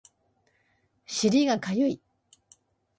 [1.05, 2.01] 尻がかゆい